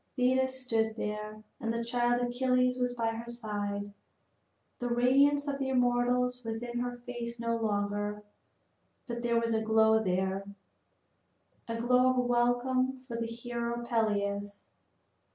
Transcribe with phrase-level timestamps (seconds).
[0.15, 3.93] Thetis stood there, and the child Achilles was by her side.
[4.79, 8.23] The radiance of the immortals was in her face no longer,
[9.05, 10.43] but there was a glow there,
[11.67, 14.71] a glow of welcome for the hero Peleus.